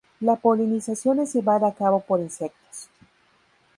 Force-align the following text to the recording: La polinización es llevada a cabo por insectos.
La 0.19 0.35
polinización 0.35 1.19
es 1.19 1.31
llevada 1.35 1.67
a 1.67 1.75
cabo 1.75 1.99
por 1.99 2.19
insectos. 2.21 2.89